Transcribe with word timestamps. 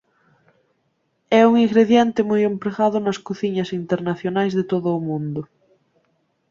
É 1.39 1.41
un 1.49 1.53
ingrediente 1.65 2.19
moi 2.29 2.41
empregado 2.51 2.97
nas 3.05 3.21
cociñas 3.27 3.69
internacionais 3.81 4.53
de 4.59 4.63
todo 4.71 4.89
o 4.97 5.03
mundo. 5.07 5.41